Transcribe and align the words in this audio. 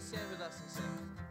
stand 0.00 0.30
with 0.30 1.29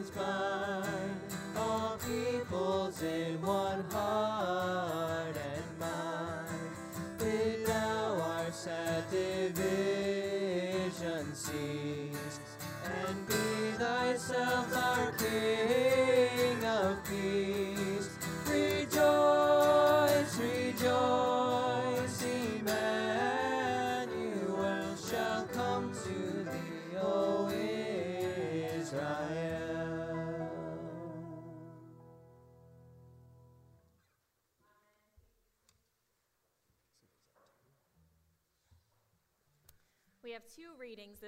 nations, 0.00 0.10
bind 0.16 0.39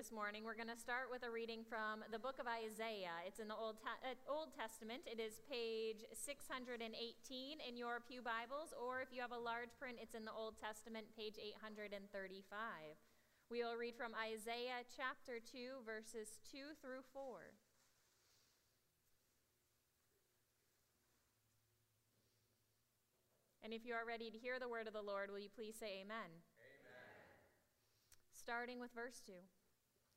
this 0.02 0.10
morning. 0.10 0.42
We're 0.42 0.58
going 0.58 0.66
to 0.66 0.82
start 0.82 1.14
with 1.14 1.22
a 1.22 1.30
reading 1.30 1.62
from 1.62 2.02
the 2.10 2.18
book 2.18 2.42
of 2.42 2.50
Isaiah. 2.50 3.22
It's 3.22 3.38
in 3.38 3.46
the 3.46 3.54
Old, 3.54 3.78
Ta- 3.78 4.02
uh, 4.02 4.18
Old 4.26 4.50
Testament. 4.50 5.06
It 5.06 5.22
is 5.22 5.38
page 5.46 6.02
618 6.10 6.82
in 7.62 7.78
your 7.78 8.02
Pew 8.02 8.18
Bibles, 8.18 8.74
or 8.74 8.98
if 8.98 9.14
you 9.14 9.22
have 9.22 9.30
a 9.30 9.38
large 9.38 9.70
print, 9.78 10.02
it's 10.02 10.18
in 10.18 10.26
the 10.26 10.34
Old 10.34 10.58
Testament, 10.58 11.06
page 11.14 11.38
835. 11.38 12.02
We 13.46 13.62
will 13.62 13.78
read 13.78 13.94
from 13.94 14.10
Isaiah 14.18 14.82
chapter 14.90 15.38
2, 15.38 15.86
verses 15.86 16.34
2 16.50 16.74
through 16.82 17.06
4. 17.14 17.54
And 23.62 23.70
if 23.70 23.86
you 23.86 23.94
are 23.94 24.02
ready 24.02 24.34
to 24.34 24.38
hear 24.42 24.58
the 24.58 24.66
word 24.66 24.90
of 24.90 24.98
the 24.98 25.06
Lord, 25.06 25.30
will 25.30 25.38
you 25.38 25.54
please 25.54 25.78
say 25.78 26.02
amen? 26.02 26.42
amen? 26.58 26.82
starting 28.34 28.82
with 28.82 28.90
verse 28.98 29.22
2. 29.22 29.38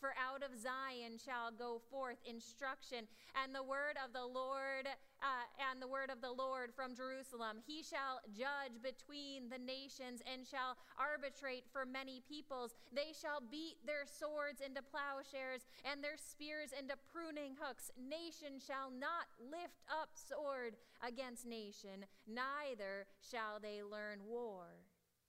For 0.00 0.14
out 0.14 0.46
of 0.46 0.54
Zion 0.54 1.18
shall 1.18 1.50
go 1.50 1.82
forth 1.90 2.18
instruction, 2.22 3.10
and 3.34 3.54
the 3.54 3.66
word 3.66 3.98
of 3.98 4.12
the 4.14 4.24
Lord, 4.24 4.86
uh, 4.86 5.46
and 5.58 5.82
the 5.82 5.90
word 5.90 6.10
of 6.10 6.22
the 6.22 6.30
Lord 6.30 6.70
from 6.70 6.94
Jerusalem. 6.94 7.58
He 7.66 7.82
shall 7.82 8.22
judge 8.30 8.78
between 8.78 9.50
the 9.50 9.58
nations, 9.58 10.22
and 10.22 10.46
shall 10.46 10.78
arbitrate 10.94 11.66
for 11.72 11.84
many 11.84 12.22
peoples. 12.30 12.78
They 12.94 13.10
shall 13.10 13.42
beat 13.42 13.82
their 13.82 14.06
swords 14.06 14.62
into 14.62 14.86
plowshares, 14.86 15.66
and 15.82 15.98
their 15.98 16.16
spears 16.16 16.70
into 16.70 16.94
pruning 17.10 17.58
hooks. 17.58 17.90
Nation 17.98 18.62
shall 18.62 18.94
not 18.94 19.26
lift 19.42 19.82
up 19.90 20.14
sword 20.14 20.78
against 21.02 21.42
nation, 21.42 22.06
neither 22.26 23.06
shall 23.18 23.58
they 23.58 23.82
learn 23.82 24.22
war 24.22 24.78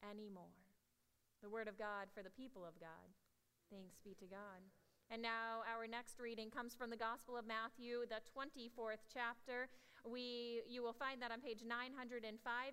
anymore. 0.06 0.54
The 1.42 1.50
word 1.50 1.68
of 1.68 1.77
God 1.80 2.13
for 2.13 2.22
the 2.22 2.30
people 2.30 2.65
of 2.65 2.80
God. 2.80 3.10
Thanks 3.69 4.01
be 4.04 4.18
to 4.18 4.25
God. 4.25 4.66
And 5.10 5.21
now 5.21 5.66
our 5.66 5.86
next 5.86 6.19
reading 6.21 6.50
comes 6.50 6.74
from 6.74 6.89
the 6.89 6.98
Gospel 6.98 7.38
of 7.38 7.45
Matthew, 7.45 8.06
the 8.06 8.21
24th 8.30 9.06
chapter. 9.10 9.69
We 10.06 10.62
you 10.69 10.81
will 10.81 10.94
find 10.94 11.21
that 11.21 11.31
on 11.31 11.42
page 11.42 11.66
905 11.66 12.21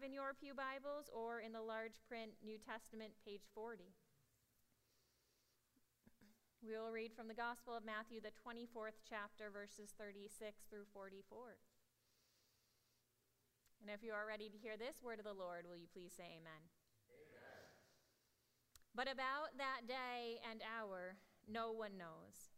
in 0.04 0.12
your 0.12 0.36
Pew 0.36 0.52
Bibles 0.52 1.08
or 1.12 1.40
in 1.40 1.52
the 1.52 1.64
large 1.64 2.00
print 2.08 2.36
New 2.44 2.56
Testament 2.60 3.12
page 3.24 3.48
40. 3.56 3.92
We 6.64 6.76
will 6.76 6.92
read 6.92 7.12
from 7.12 7.28
the 7.28 7.36
Gospel 7.36 7.76
of 7.76 7.84
Matthew, 7.84 8.20
the 8.20 8.34
24th 8.36 9.00
chapter, 9.04 9.52
verses 9.52 9.94
36 9.96 10.64
through 10.68 10.88
44. 10.92 11.56
And 13.80 13.88
if 13.92 14.02
you 14.02 14.12
are 14.12 14.26
ready 14.26 14.48
to 14.48 14.58
hear 14.58 14.76
this 14.76 15.00
word 15.04 15.20
of 15.20 15.28
the 15.28 15.36
Lord, 15.36 15.64
will 15.68 15.76
you 15.76 15.86
please 15.92 16.12
say 16.16 16.26
amen? 16.40 16.75
But 18.96 19.12
about 19.12 19.58
that 19.58 19.82
day 19.86 20.40
and 20.50 20.62
hour, 20.64 21.16
no 21.46 21.70
one 21.70 21.98
knows, 21.98 22.55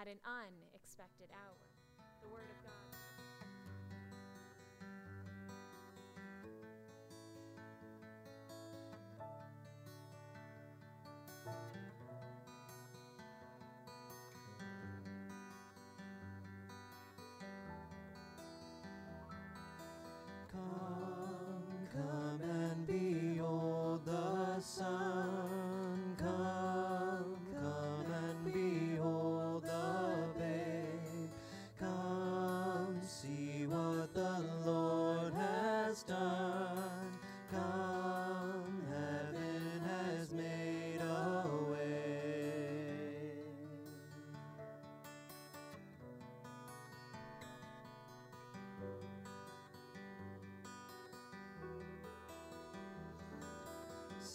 at 0.00 0.06
an 0.06 0.18
unexpected 0.22 1.28
hour. 1.34 1.58
The 2.22 2.28
Word 2.28 2.46
of 2.50 2.62
God. 2.62 2.97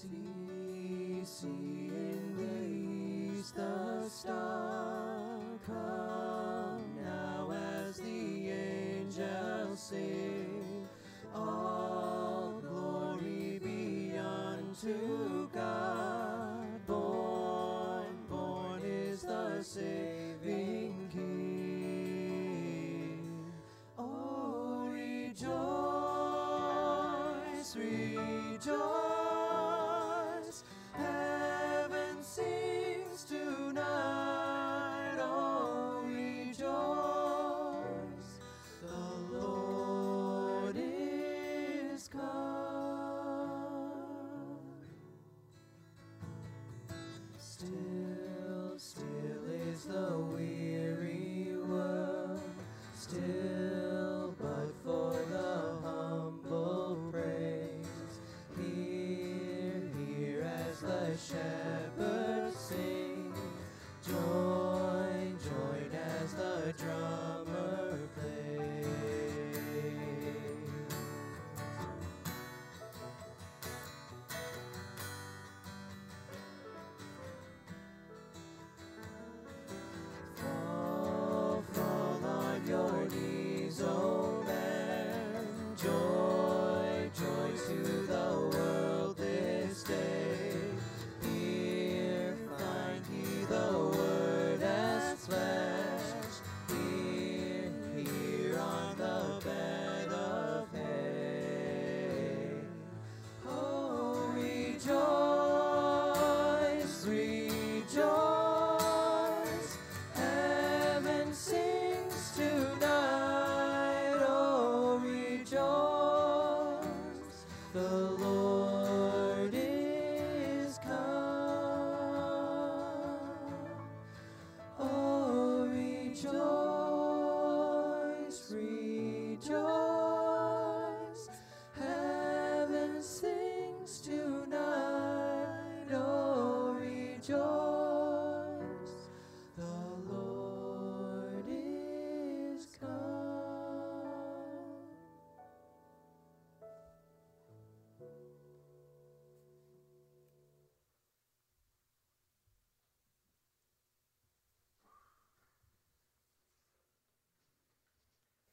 see, 0.04 1.24
seeing 1.24 2.36
these 2.38 3.52
the 3.52 4.10
star 4.10 5.40
come 5.66 6.84
now 7.04 7.52
as 7.52 7.98
the 7.98 8.50
angels 8.50 9.80
sing. 9.80 10.88
All 11.34 12.62
glory 12.62 13.60
be 13.64 14.18
unto 14.18 15.48
God. 15.54 15.83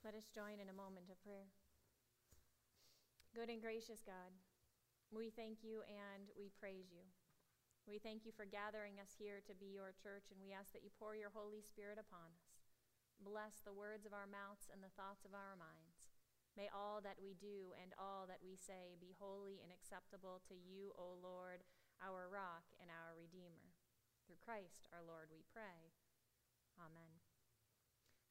Let 0.01 0.17
us 0.17 0.33
join 0.33 0.57
in 0.57 0.73
a 0.73 0.77
moment 0.77 1.13
of 1.13 1.21
prayer. 1.21 1.53
Good 3.37 3.53
and 3.53 3.61
gracious 3.61 4.01
God, 4.01 4.33
we 5.13 5.29
thank 5.29 5.61
you 5.61 5.85
and 5.85 6.33
we 6.41 6.49
praise 6.57 6.89
you. 6.89 7.05
We 7.85 8.01
thank 8.01 8.25
you 8.25 8.33
for 8.33 8.49
gathering 8.49 8.97
us 8.97 9.13
here 9.21 9.45
to 9.45 9.53
be 9.53 9.77
your 9.77 9.93
church, 9.93 10.33
and 10.33 10.41
we 10.41 10.57
ask 10.57 10.73
that 10.73 10.81
you 10.81 10.89
pour 10.97 11.13
your 11.13 11.37
Holy 11.37 11.61
Spirit 11.61 12.01
upon 12.01 12.33
us. 12.33 12.65
Bless 13.21 13.61
the 13.61 13.77
words 13.77 14.09
of 14.09 14.17
our 14.17 14.25
mouths 14.25 14.73
and 14.73 14.81
the 14.81 14.95
thoughts 14.97 15.29
of 15.29 15.37
our 15.37 15.53
minds. 15.53 16.09
May 16.57 16.73
all 16.73 17.05
that 17.05 17.21
we 17.21 17.37
do 17.37 17.77
and 17.77 17.93
all 18.01 18.25
that 18.25 18.41
we 18.41 18.57
say 18.57 18.97
be 18.97 19.13
holy 19.21 19.61
and 19.61 19.69
acceptable 19.69 20.41
to 20.49 20.57
you, 20.57 20.97
O 20.97 21.21
Lord, 21.21 21.61
our 22.01 22.25
rock 22.25 22.73
and 22.81 22.89
our 22.89 23.13
Redeemer. 23.13 23.77
Through 24.25 24.41
Christ 24.41 24.89
our 24.97 25.05
Lord, 25.05 25.29
we 25.29 25.45
pray. 25.53 25.93
Amen. 26.81 27.20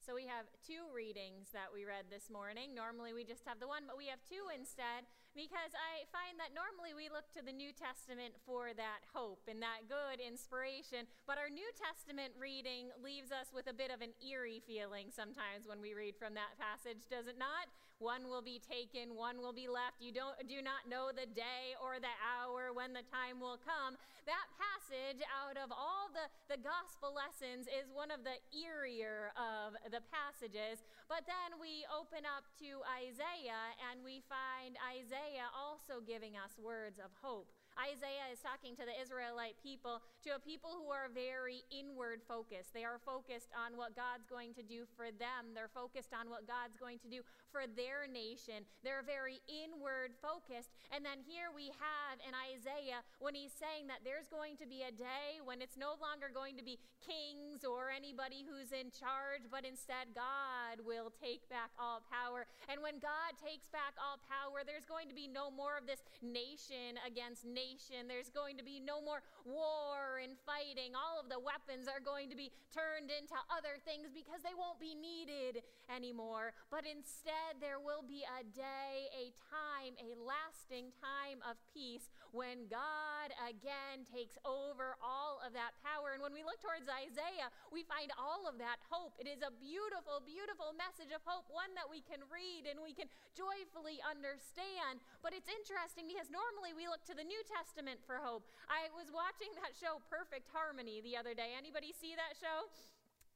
So 0.00 0.16
we 0.16 0.24
have 0.24 0.48
two 0.64 0.88
readings 0.96 1.52
that 1.52 1.68
we 1.68 1.84
read 1.84 2.08
this 2.08 2.32
morning. 2.32 2.72
Normally 2.72 3.12
we 3.12 3.20
just 3.20 3.44
have 3.44 3.60
the 3.60 3.68
one, 3.68 3.84
but 3.84 4.00
we 4.00 4.08
have 4.08 4.24
two 4.24 4.48
instead 4.48 5.04
because 5.36 5.76
I 5.76 6.08
find 6.08 6.40
that 6.40 6.56
normally 6.56 6.96
we 6.96 7.12
look 7.12 7.28
to 7.36 7.44
the 7.44 7.52
New 7.52 7.76
Testament 7.76 8.32
for 8.48 8.72
that 8.72 9.04
hope 9.12 9.44
and 9.44 9.60
that 9.60 9.92
good 9.92 10.16
inspiration, 10.18 11.04
but 11.28 11.36
our 11.36 11.52
New 11.52 11.68
Testament 11.76 12.32
reading 12.40 12.88
leaves 12.96 13.28
us 13.28 13.52
with 13.52 13.68
a 13.68 13.76
bit 13.76 13.92
of 13.92 14.00
an 14.00 14.16
eerie 14.24 14.64
feeling 14.64 15.12
sometimes 15.12 15.68
when 15.68 15.84
we 15.84 15.92
read 15.92 16.16
from 16.16 16.32
that 16.32 16.56
passage, 16.56 17.04
does 17.12 17.28
it 17.28 17.36
not? 17.36 17.68
One 18.00 18.32
will 18.32 18.40
be 18.40 18.56
taken, 18.64 19.12
one 19.12 19.44
will 19.44 19.52
be 19.52 19.68
left. 19.68 20.00
You 20.00 20.08
don't 20.08 20.40
do 20.48 20.64
not 20.64 20.88
know 20.88 21.12
the 21.12 21.28
day 21.28 21.76
or 21.76 22.00
the 22.00 22.16
hour 22.24 22.72
when 22.72 22.96
the 22.96 23.04
time 23.12 23.44
will 23.44 23.60
come. 23.60 24.00
That 24.24 24.48
passage 24.56 25.20
out 25.28 25.60
of 25.60 25.68
all 25.68 26.08
the, 26.08 26.32
the 26.48 26.56
gospel 26.64 27.12
lessons 27.12 27.68
is 27.68 27.92
one 27.92 28.08
of 28.08 28.24
the 28.24 28.40
eerier 28.56 29.36
of 29.36 29.76
the 29.92 30.00
passages. 30.08 30.80
But 31.12 31.28
then 31.28 31.60
we 31.60 31.84
open 31.92 32.24
up 32.24 32.48
to 32.64 32.80
Isaiah 33.04 33.76
and 33.92 34.00
we 34.00 34.24
find 34.24 34.80
Isaiah 34.80 35.52
also 35.52 36.00
giving 36.00 36.40
us 36.40 36.56
words 36.56 36.96
of 36.96 37.12
hope. 37.20 37.52
Isaiah 37.80 38.28
is 38.28 38.44
talking 38.44 38.76
to 38.76 38.84
the 38.84 38.92
Israelite 39.00 39.56
people, 39.64 40.04
to 40.28 40.36
a 40.36 40.40
people 40.40 40.76
who 40.76 40.92
are 40.92 41.08
very 41.08 41.64
inward 41.72 42.20
focused. 42.28 42.76
They 42.76 42.84
are 42.84 43.00
focused 43.00 43.48
on 43.56 43.80
what 43.80 43.96
God's 43.96 44.28
going 44.28 44.52
to 44.60 44.64
do 44.64 44.84
for 44.96 45.08
them, 45.08 45.56
they're 45.56 45.72
focused 45.72 46.12
on 46.12 46.28
what 46.28 46.44
God's 46.44 46.76
going 46.76 47.00
to 47.00 47.08
do 47.08 47.24
for 47.48 47.64
their 47.64 48.04
nation. 48.04 48.68
They're 48.84 49.02
very 49.02 49.40
inward 49.48 50.12
focused. 50.20 50.70
And 50.92 51.00
then 51.00 51.24
here 51.24 51.48
we 51.50 51.72
have 51.80 52.20
in 52.20 52.36
Isaiah 52.52 53.00
when 53.18 53.32
he's 53.32 53.56
saying 53.56 53.88
that 53.88 54.04
there's 54.04 54.28
going 54.28 54.60
to 54.60 54.66
be 54.68 54.84
a 54.84 54.92
day 54.92 55.40
when 55.40 55.64
it's 55.64 55.80
no 55.80 55.96
longer 55.98 56.28
going 56.28 56.60
to 56.60 56.66
be 56.66 56.78
kings 57.00 57.64
or 57.64 57.88
anybody 57.88 58.44
who's 58.44 58.70
in 58.70 58.92
charge, 58.92 59.48
but 59.48 59.64
instead 59.64 60.12
God 60.12 60.84
will 60.84 61.10
take 61.16 61.48
back 61.48 61.72
all 61.80 62.04
power. 62.06 62.44
And 62.68 62.84
when 62.84 63.00
God 63.00 63.40
takes 63.40 63.72
back 63.72 63.96
all 63.96 64.20
power, 64.28 64.62
there's 64.62 64.86
going 64.86 65.08
to 65.08 65.16
be 65.16 65.26
no 65.26 65.48
more 65.50 65.80
of 65.80 65.88
this 65.88 66.04
nation 66.20 67.00
against 67.02 67.48
nation. 67.48 67.69
There's 67.78 68.34
going 68.34 68.58
to 68.58 68.66
be 68.66 68.82
no 68.82 68.98
more 68.98 69.22
war 69.46 70.18
and 70.18 70.34
fighting. 70.42 70.98
All 70.98 71.22
of 71.22 71.30
the 71.30 71.38
weapons 71.38 71.86
are 71.86 72.02
going 72.02 72.26
to 72.30 72.34
be 72.34 72.50
turned 72.74 73.14
into 73.14 73.38
other 73.46 73.78
things 73.86 74.10
because 74.10 74.42
they 74.42 74.58
won't 74.58 74.82
be 74.82 74.98
needed 74.98 75.62
anymore. 75.86 76.50
But 76.66 76.82
instead, 76.82 77.62
there 77.62 77.78
will 77.78 78.02
be 78.02 78.26
a 78.26 78.42
day, 78.42 79.06
a 79.14 79.30
time, 79.38 79.69
a 79.80 80.12
lasting 80.20 80.92
time 81.00 81.40
of 81.48 81.56
peace 81.72 82.12
when 82.36 82.68
God 82.68 83.32
again 83.48 84.04
takes 84.04 84.36
over 84.44 84.94
all 85.00 85.40
of 85.40 85.56
that 85.56 85.72
power. 85.80 86.12
And 86.12 86.20
when 86.20 86.36
we 86.36 86.44
look 86.44 86.60
towards 86.60 86.84
Isaiah, 86.86 87.48
we 87.72 87.88
find 87.88 88.12
all 88.20 88.44
of 88.44 88.60
that 88.60 88.84
hope. 88.92 89.16
It 89.16 89.24
is 89.24 89.40
a 89.40 89.48
beautiful, 89.48 90.20
beautiful 90.20 90.76
message 90.76 91.16
of 91.16 91.24
hope, 91.24 91.48
one 91.48 91.72
that 91.80 91.88
we 91.88 92.04
can 92.04 92.20
read 92.28 92.68
and 92.68 92.84
we 92.84 92.92
can 92.92 93.08
joyfully 93.32 93.98
understand. 94.04 95.00
But 95.24 95.32
it's 95.32 95.48
interesting 95.48 96.04
because 96.04 96.28
normally 96.28 96.76
we 96.76 96.84
look 96.84 97.02
to 97.08 97.16
the 97.16 97.24
New 97.24 97.40
Testament 97.48 98.04
for 98.04 98.20
hope. 98.20 98.44
I 98.68 98.92
was 98.92 99.08
watching 99.08 99.50
that 99.64 99.72
show 99.72 100.04
Perfect 100.12 100.52
Harmony 100.52 101.00
the 101.00 101.16
other 101.16 101.32
day. 101.32 101.56
Anybody 101.56 101.96
see 101.96 102.12
that 102.20 102.36
show? 102.36 102.68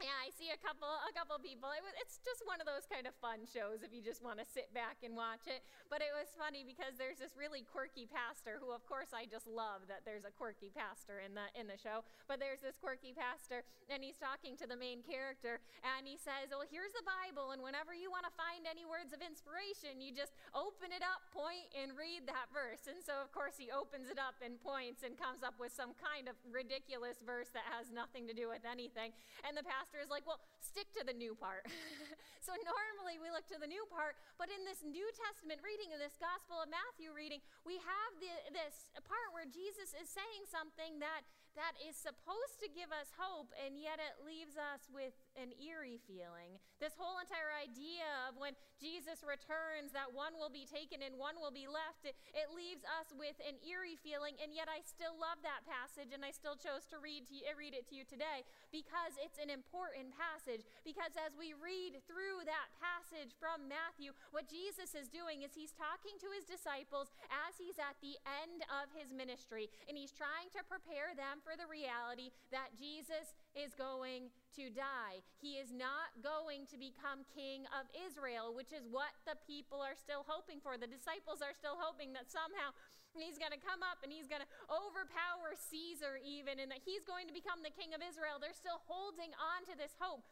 Yeah, 0.02 0.18
I 0.18 0.34
see 0.34 0.50
a 0.50 0.58
couple 0.58 0.90
a 0.90 1.12
couple 1.14 1.38
people. 1.38 1.70
It 1.70 1.78
was, 1.86 1.94
it's 2.02 2.18
just 2.26 2.42
one 2.42 2.58
of 2.58 2.66
those 2.66 2.82
kind 2.90 3.06
of 3.06 3.14
fun 3.22 3.46
shows 3.46 3.86
if 3.86 3.94
you 3.94 4.02
just 4.02 4.26
want 4.26 4.42
to 4.42 4.46
sit 4.46 4.74
back 4.74 4.98
and 5.06 5.14
watch 5.14 5.46
it. 5.46 5.62
But 5.86 6.02
it 6.02 6.10
was 6.10 6.34
funny 6.34 6.66
because 6.66 6.98
there's 6.98 7.22
this 7.22 7.38
really 7.38 7.62
quirky 7.62 8.10
pastor 8.10 8.58
who, 8.58 8.74
of 8.74 8.82
course, 8.90 9.14
I 9.14 9.30
just 9.30 9.46
love 9.46 9.86
that 9.86 10.02
there's 10.02 10.26
a 10.26 10.34
quirky 10.34 10.74
pastor 10.74 11.22
in 11.22 11.38
the 11.38 11.46
in 11.54 11.70
the 11.70 11.78
show. 11.78 12.02
But 12.26 12.42
there's 12.42 12.58
this 12.58 12.74
quirky 12.74 13.14
pastor, 13.14 13.62
and 13.86 14.02
he's 14.02 14.18
talking 14.18 14.58
to 14.58 14.66
the 14.66 14.74
main 14.74 15.06
character, 15.06 15.62
and 15.86 16.10
he 16.10 16.18
says, 16.18 16.50
"Well, 16.50 16.66
here's 16.66 16.90
the 16.98 17.06
Bible, 17.06 17.54
and 17.54 17.62
whenever 17.62 17.94
you 17.94 18.10
want 18.10 18.26
to 18.26 18.34
find 18.34 18.66
any 18.66 18.82
words 18.82 19.14
of 19.14 19.22
inspiration, 19.22 20.02
you 20.02 20.10
just 20.10 20.34
open 20.58 20.90
it 20.90 21.06
up, 21.06 21.22
point, 21.30 21.70
and 21.78 21.94
read 21.94 22.26
that 22.26 22.50
verse." 22.50 22.90
And 22.90 22.98
so, 22.98 23.22
of 23.22 23.30
course, 23.30 23.54
he 23.54 23.70
opens 23.70 24.10
it 24.10 24.18
up 24.18 24.42
and 24.42 24.58
points 24.58 25.06
and 25.06 25.14
comes 25.14 25.46
up 25.46 25.54
with 25.62 25.70
some 25.70 25.94
kind 26.02 26.26
of 26.26 26.34
ridiculous 26.50 27.22
verse 27.22 27.54
that 27.54 27.70
has 27.70 27.94
nothing 27.94 28.26
to 28.26 28.34
do 28.34 28.50
with 28.50 28.66
anything. 28.66 29.14
And 29.46 29.54
the 29.54 29.62
pastor 29.62 29.83
pastor 29.84 30.02
is 30.02 30.10
like, 30.10 30.26
well, 30.26 30.40
stick 30.60 30.86
to 30.96 31.04
the 31.04 31.12
new 31.12 31.34
part. 31.34 31.66
so 32.44 32.52
normally 32.60 33.16
we 33.16 33.32
look 33.32 33.48
to 33.48 33.56
the 33.56 33.66
new 33.66 33.88
part, 33.88 34.20
but 34.36 34.52
in 34.52 34.60
this 34.68 34.84
New 34.84 35.08
Testament 35.16 35.64
reading, 35.64 35.96
in 35.96 35.98
this 35.98 36.20
Gospel 36.20 36.60
of 36.60 36.68
Matthew 36.68 37.08
reading, 37.16 37.40
we 37.64 37.80
have 37.80 38.12
the, 38.20 38.52
this 38.52 38.92
part 39.00 39.32
where 39.32 39.48
Jesus 39.48 39.96
is 39.96 40.12
saying 40.12 40.44
something 40.52 41.00
that 41.00 41.24
that 41.54 41.78
is 41.78 41.94
supposed 41.94 42.58
to 42.58 42.68
give 42.70 42.90
us 42.90 43.14
hope, 43.14 43.54
and 43.54 43.78
yet 43.78 44.02
it 44.02 44.26
leaves 44.26 44.58
us 44.58 44.90
with 44.90 45.14
an 45.38 45.54
eerie 45.62 46.02
feeling. 46.02 46.58
This 46.82 46.98
whole 46.98 47.22
entire 47.22 47.54
idea 47.54 48.06
of 48.26 48.34
when 48.34 48.58
Jesus 48.82 49.22
returns, 49.22 49.94
that 49.94 50.10
one 50.10 50.34
will 50.34 50.50
be 50.50 50.66
taken 50.66 50.98
and 51.06 51.14
one 51.14 51.38
will 51.38 51.54
be 51.54 51.70
left, 51.70 52.02
it, 52.02 52.18
it 52.34 52.50
leaves 52.50 52.82
us 52.98 53.14
with 53.14 53.38
an 53.46 53.54
eerie 53.62 53.98
feeling, 54.02 54.34
and 54.42 54.50
yet 54.50 54.66
I 54.66 54.82
still 54.82 55.14
love 55.14 55.38
that 55.46 55.62
passage, 55.62 56.10
and 56.10 56.26
I 56.26 56.34
still 56.34 56.58
chose 56.58 56.90
to 56.90 56.98
read, 56.98 57.30
to 57.30 57.38
read 57.54 57.74
it 57.74 57.86
to 57.90 57.94
you 57.94 58.02
today 58.02 58.42
because 58.74 59.14
it's 59.22 59.38
an 59.38 59.48
important 59.48 60.10
passage. 60.18 60.66
Because 60.82 61.14
as 61.14 61.38
we 61.38 61.54
read 61.54 62.02
through 62.10 62.33
that 62.42 62.74
passage 62.82 63.38
from 63.38 63.70
Matthew, 63.70 64.10
what 64.34 64.50
Jesus 64.50 64.98
is 64.98 65.06
doing 65.06 65.46
is 65.46 65.54
he's 65.54 65.70
talking 65.70 66.18
to 66.18 66.28
his 66.34 66.42
disciples 66.42 67.14
as 67.30 67.54
he's 67.54 67.78
at 67.78 67.94
the 68.02 68.18
end 68.26 68.66
of 68.74 68.90
his 68.90 69.14
ministry, 69.14 69.70
and 69.86 69.94
he's 69.94 70.10
trying 70.10 70.50
to 70.58 70.66
prepare 70.66 71.14
them 71.14 71.38
for 71.46 71.54
the 71.54 71.70
reality 71.70 72.34
that 72.50 72.74
Jesus 72.74 73.38
is 73.54 73.78
going 73.78 74.34
to 74.58 74.70
die. 74.74 75.22
He 75.38 75.62
is 75.62 75.70
not 75.70 76.10
going 76.18 76.66
to 76.74 76.76
become 76.78 77.22
king 77.30 77.70
of 77.70 77.86
Israel, 77.94 78.50
which 78.50 78.74
is 78.74 78.86
what 78.90 79.14
the 79.26 79.38
people 79.46 79.78
are 79.78 79.94
still 79.94 80.26
hoping 80.26 80.58
for. 80.58 80.74
The 80.74 80.90
disciples 80.90 81.38
are 81.38 81.54
still 81.54 81.78
hoping 81.78 82.14
that 82.18 82.30
somehow 82.30 82.74
he's 83.14 83.38
going 83.38 83.54
to 83.54 83.62
come 83.62 83.82
up 83.86 84.02
and 84.02 84.10
he's 84.10 84.26
going 84.26 84.42
to 84.42 84.50
overpower 84.66 85.54
Caesar, 85.70 86.18
even, 86.22 86.58
and 86.58 86.70
that 86.70 86.82
he's 86.82 87.06
going 87.06 87.30
to 87.30 87.34
become 87.34 87.62
the 87.62 87.74
king 87.74 87.94
of 87.94 88.02
Israel. 88.02 88.42
They're 88.42 88.56
still 88.56 88.82
holding 88.90 89.30
on 89.38 89.62
to 89.70 89.74
this 89.78 89.94
hope. 90.02 90.26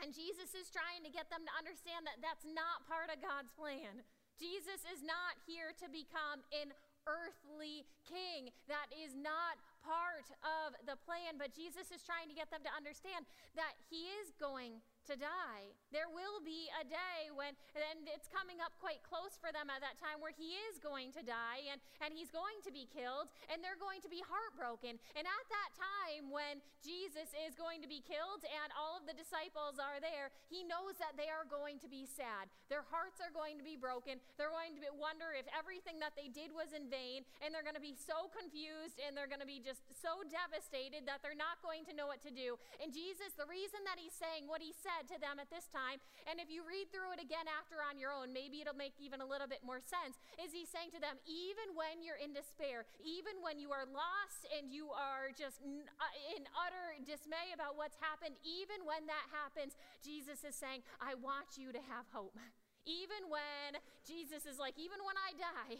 And 0.00 0.16
Jesus 0.16 0.56
is 0.56 0.72
trying 0.72 1.04
to 1.04 1.12
get 1.12 1.28
them 1.28 1.44
to 1.44 1.52
understand 1.52 2.08
that 2.08 2.18
that's 2.24 2.44
not 2.48 2.88
part 2.88 3.12
of 3.12 3.20
God's 3.20 3.52
plan. 3.52 4.00
Jesus 4.40 4.80
is 4.88 5.04
not 5.04 5.36
here 5.44 5.76
to 5.76 5.86
become 5.92 6.40
an 6.56 6.72
earthly 7.04 7.84
king. 8.08 8.48
That 8.68 8.88
is 8.88 9.12
not 9.12 9.60
part 9.84 10.28
of 10.40 10.76
the 10.88 10.96
plan, 11.04 11.36
but 11.36 11.52
Jesus 11.52 11.92
is 11.92 12.00
trying 12.04 12.28
to 12.32 12.36
get 12.36 12.48
them 12.48 12.64
to 12.64 12.72
understand 12.72 13.28
that 13.56 13.76
he 13.88 14.08
is 14.20 14.32
going 14.40 14.80
to 15.08 15.14
die. 15.16 15.72
There 15.90 16.10
will 16.10 16.42
be 16.44 16.68
a 16.78 16.84
day 16.84 17.32
when, 17.32 17.56
and 17.74 18.06
it's 18.06 18.30
coming 18.30 18.62
up 18.62 18.76
quite 18.78 19.02
close 19.02 19.38
for 19.40 19.50
them 19.50 19.72
at 19.72 19.82
that 19.82 19.98
time, 19.98 20.20
where 20.22 20.34
he 20.34 20.58
is 20.70 20.78
going 20.78 21.10
to 21.16 21.22
die 21.24 21.66
and, 21.70 21.80
and 22.04 22.12
he's 22.14 22.30
going 22.30 22.60
to 22.62 22.72
be 22.72 22.86
killed 22.86 23.32
and 23.48 23.64
they're 23.64 23.80
going 23.80 24.04
to 24.04 24.10
be 24.10 24.22
heartbroken. 24.22 25.00
And 25.16 25.24
at 25.26 25.46
that 25.50 25.70
time, 25.74 26.30
when 26.30 26.62
Jesus 26.84 27.32
is 27.34 27.58
going 27.58 27.82
to 27.82 27.90
be 27.90 28.04
killed 28.04 28.44
and 28.46 28.70
all 28.76 29.00
of 29.00 29.08
the 29.08 29.16
disciples 29.16 29.80
are 29.80 29.98
there, 29.98 30.30
he 30.46 30.62
knows 30.62 31.00
that 31.02 31.18
they 31.18 31.28
are 31.28 31.46
going 31.48 31.80
to 31.82 31.88
be 31.90 32.06
sad. 32.06 32.50
Their 32.70 32.86
hearts 32.86 33.18
are 33.18 33.32
going 33.32 33.58
to 33.58 33.66
be 33.66 33.74
broken. 33.74 34.22
They're 34.38 34.52
going 34.52 34.78
to 34.78 34.94
wonder 34.94 35.34
if 35.34 35.46
everything 35.50 35.98
that 36.04 36.14
they 36.14 36.30
did 36.30 36.54
was 36.54 36.70
in 36.70 36.86
vain, 36.86 37.26
and 37.42 37.50
they're 37.50 37.66
going 37.66 37.78
to 37.78 37.82
be 37.82 37.98
so 37.98 38.30
confused 38.30 38.98
and 39.02 39.14
they're 39.14 39.30
going 39.30 39.42
to 39.42 39.48
be 39.48 39.62
just 39.62 39.82
so 39.90 40.22
devastated 40.26 41.04
that 41.06 41.22
they're 41.22 41.38
not 41.38 41.58
going 41.64 41.86
to 41.88 41.94
know 41.94 42.06
what 42.06 42.22
to 42.24 42.32
do. 42.32 42.58
And 42.78 42.94
Jesus, 42.94 43.34
the 43.34 43.48
reason 43.48 43.82
that 43.86 43.98
he's 43.98 44.14
saying 44.14 44.46
what 44.46 44.62
he 44.62 44.70
said, 44.70 44.89
said 44.90 45.06
to 45.06 45.22
them 45.22 45.38
at 45.38 45.46
this 45.54 45.70
time, 45.70 46.02
and 46.26 46.42
if 46.42 46.50
you 46.50 46.66
read 46.66 46.90
through 46.90 47.14
it 47.14 47.22
again 47.22 47.46
after 47.46 47.78
on 47.78 47.94
your 47.94 48.10
own, 48.10 48.34
maybe 48.34 48.58
it'll 48.58 48.74
make 48.74 48.98
even 48.98 49.22
a 49.22 49.28
little 49.28 49.46
bit 49.46 49.62
more 49.62 49.78
sense, 49.78 50.18
is 50.42 50.50
he 50.50 50.66
saying 50.66 50.90
to 50.90 50.98
them, 50.98 51.22
even 51.30 51.78
when 51.78 52.02
you're 52.02 52.18
in 52.18 52.34
despair, 52.34 52.90
even 52.98 53.38
when 53.38 53.62
you 53.62 53.70
are 53.70 53.86
lost 53.86 54.42
and 54.50 54.66
you 54.74 54.90
are 54.90 55.30
just 55.30 55.62
uh, 55.62 56.34
in 56.34 56.42
utter 56.58 56.98
dismay 57.06 57.54
about 57.54 57.78
what's 57.78 57.96
happened, 58.02 58.34
even 58.42 58.82
when 58.82 59.06
that 59.06 59.26
happens, 59.30 59.78
Jesus 60.02 60.42
is 60.42 60.58
saying, 60.58 60.82
I 60.98 61.14
want 61.14 61.54
you 61.54 61.70
to 61.70 61.80
have 61.86 62.10
hope. 62.10 62.34
Even 62.82 63.30
when 63.30 63.78
Jesus 64.02 64.48
is 64.48 64.58
like, 64.58 64.74
even 64.74 64.98
when 65.06 65.14
I 65.14 65.30
die, 65.38 65.78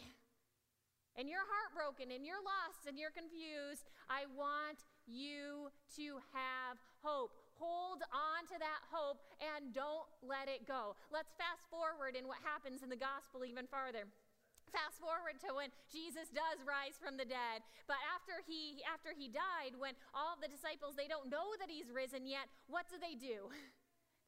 and 1.19 1.27
you're 1.27 1.43
heartbroken 1.43 2.07
and 2.07 2.23
you're 2.23 2.39
lost 2.39 2.87
and 2.87 2.95
you're 2.95 3.11
confused, 3.11 3.91
I 4.07 4.31
want 4.31 4.87
you 5.03 5.67
to 5.99 6.23
have 6.31 6.79
hope. 7.03 7.35
Hold 7.61 8.01
on 8.09 8.49
to 8.49 8.57
that 8.57 8.81
hope 8.89 9.21
and 9.37 9.69
don't 9.69 10.09
let 10.25 10.49
it 10.49 10.65
go. 10.65 10.97
Let's 11.13 11.29
fast 11.37 11.61
forward 11.69 12.17
in 12.17 12.25
what 12.25 12.41
happens 12.41 12.81
in 12.81 12.89
the 12.89 12.97
gospel 12.97 13.45
even 13.45 13.69
farther. 13.69 14.09
Fast 14.73 14.97
forward 14.97 15.37
to 15.45 15.53
when 15.53 15.69
jesus 15.93 16.33
does 16.33 16.57
rise 16.65 16.97
from 16.97 17.21
the 17.21 17.27
dead. 17.27 17.61
But 17.85 18.01
after 18.09 18.41
he 18.49 18.81
after 18.89 19.13
he 19.13 19.29
died 19.29 19.77
when 19.77 19.93
all 20.17 20.41
the 20.41 20.49
disciples 20.49 20.97
they 20.97 21.05
don't 21.05 21.29
know 21.29 21.53
that 21.61 21.69
he's 21.69 21.93
risen 21.93 22.25
yet 22.25 22.49
what 22.65 22.89
do 22.89 22.97
they 22.97 23.13
do? 23.13 23.53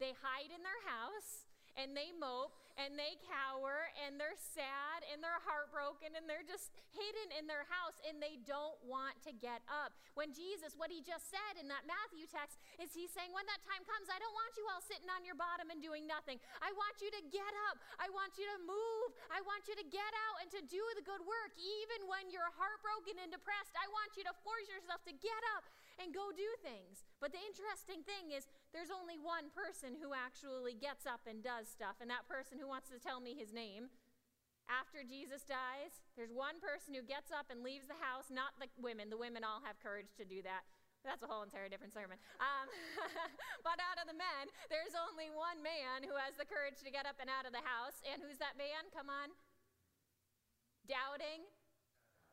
They 0.02 0.18
hide 0.20 0.50
in 0.50 0.66
their 0.66 0.84
house 0.90 1.53
and 1.78 1.98
they 1.98 2.14
mope 2.16 2.56
and 2.78 2.98
they 2.98 3.22
cower 3.30 3.90
and 4.02 4.18
they're 4.18 4.38
sad 4.38 5.06
and 5.14 5.22
they're 5.22 5.42
heartbroken 5.46 6.18
and 6.18 6.26
they're 6.26 6.46
just 6.46 6.74
hidden 6.90 7.30
in 7.38 7.46
their 7.46 7.70
house 7.70 7.94
and 8.06 8.18
they 8.18 8.42
don't 8.50 8.78
want 8.82 9.14
to 9.22 9.32
get 9.34 9.62
up. 9.70 9.94
When 10.18 10.34
Jesus, 10.34 10.74
what 10.74 10.90
he 10.90 11.06
just 11.06 11.30
said 11.30 11.62
in 11.62 11.70
that 11.70 11.86
Matthew 11.86 12.26
text 12.26 12.58
is 12.82 12.94
he's 12.94 13.14
saying, 13.14 13.30
when 13.34 13.46
that 13.46 13.62
time 13.66 13.86
comes, 13.86 14.10
I 14.10 14.18
don't 14.18 14.34
want 14.34 14.58
you 14.58 14.66
all 14.74 14.82
sitting 14.82 15.10
on 15.14 15.22
your 15.22 15.38
bottom 15.38 15.70
and 15.70 15.82
doing 15.82 16.10
nothing. 16.10 16.42
I 16.66 16.74
want 16.74 16.98
you 17.02 17.14
to 17.14 17.22
get 17.30 17.54
up. 17.70 17.78
I 18.02 18.10
want 18.10 18.38
you 18.42 18.50
to 18.50 18.60
move. 18.66 19.10
I 19.30 19.42
want 19.46 19.70
you 19.70 19.78
to 19.78 19.86
get 19.86 20.14
out 20.30 20.38
and 20.42 20.50
to 20.58 20.62
do 20.66 20.82
the 20.98 21.06
good 21.06 21.22
work. 21.22 21.54
Even 21.58 22.10
when 22.10 22.34
you're 22.34 22.50
heartbroken 22.58 23.22
and 23.22 23.30
depressed, 23.30 23.74
I 23.78 23.86
want 23.94 24.18
you 24.18 24.26
to 24.26 24.34
force 24.42 24.66
yourself 24.66 25.06
to 25.06 25.14
get 25.14 25.42
up 25.58 25.66
and 26.02 26.14
go 26.14 26.34
do 26.34 26.50
things. 26.62 27.06
But 27.22 27.32
the 27.32 27.42
interesting 27.42 28.02
thing 28.04 28.34
is, 28.34 28.50
there's 28.74 28.94
only 28.94 29.22
one 29.22 29.54
person 29.54 29.96
who 29.98 30.12
actually 30.14 30.74
gets 30.74 31.06
up 31.06 31.26
and 31.30 31.46
does 31.46 31.70
stuff, 31.70 32.02
and 32.02 32.10
that 32.10 32.26
person 32.26 32.58
who 32.58 32.66
wants 32.66 32.90
to 32.90 32.98
tell 32.98 33.22
me 33.22 33.38
his 33.38 33.54
name. 33.54 33.94
After 34.72 35.04
Jesus 35.04 35.44
dies, 35.44 36.00
there's 36.16 36.32
one 36.32 36.64
person 36.64 36.96
who 36.96 37.04
gets 37.04 37.36
up 37.36 37.52
and 37.52 37.68
leaves 37.68 37.92
the 37.92 38.00
house, 38.00 38.32
not 38.32 38.56
the 38.58 38.72
women. 38.80 39.12
The 39.12 39.20
women 39.20 39.44
all 39.44 39.60
have 39.68 39.76
courage 39.84 40.16
to 40.16 40.24
do 40.24 40.40
that. 40.48 40.64
That's 41.04 41.20
a 41.20 41.28
whole 41.28 41.44
entire 41.44 41.68
different 41.68 41.92
sermon. 41.92 42.16
Um, 42.40 42.72
but 43.68 43.76
out 43.76 44.00
of 44.00 44.08
the 44.08 44.16
men, 44.16 44.48
there's 44.72 44.96
only 44.96 45.28
one 45.28 45.60
man 45.60 46.08
who 46.08 46.16
has 46.16 46.32
the 46.40 46.48
courage 46.48 46.80
to 46.80 46.96
get 46.96 47.04
up 47.04 47.20
and 47.20 47.28
out 47.28 47.44
of 47.44 47.52
the 47.52 47.60
house. 47.60 48.00
And 48.08 48.24
who's 48.24 48.40
that 48.40 48.56
man? 48.56 48.88
Come 48.96 49.12
on. 49.12 49.36
Doubting 50.88 51.44